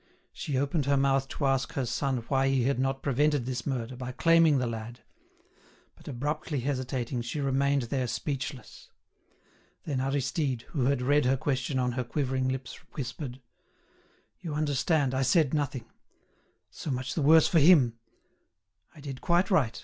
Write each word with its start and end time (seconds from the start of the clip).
She 0.33 0.57
opened 0.57 0.87
her 0.87 0.97
mouth 0.97 1.27
to 1.27 1.45
ask 1.45 1.73
her 1.73 1.85
son 1.85 2.25
why 2.27 2.47
he 2.47 2.63
had 2.63 2.79
not 2.79 3.03
prevented 3.03 3.45
this 3.45 3.67
murder 3.67 3.95
by 3.95 4.13
claiming 4.13 4.57
the 4.57 4.65
lad; 4.65 5.01
but 5.95 6.07
abruptly 6.07 6.61
hesitating 6.61 7.21
she 7.21 7.39
remained 7.39 7.83
there 7.83 8.07
speechless. 8.07 8.89
Then 9.83 10.01
Aristide, 10.01 10.63
who 10.69 10.85
had 10.85 11.03
read 11.03 11.25
her 11.25 11.37
question 11.37 11.77
on 11.77 11.91
her 11.91 12.03
quivering 12.03 12.47
lips, 12.49 12.77
whispered: 12.93 13.43
"You 14.39 14.55
understand, 14.55 15.13
I 15.13 15.21
said 15.21 15.53
nothing—so 15.53 16.89
much 16.89 17.13
the 17.13 17.21
worse 17.21 17.47
for 17.47 17.59
him! 17.59 17.99
I 18.95 19.01
did 19.01 19.21
quite 19.21 19.51
right. 19.51 19.79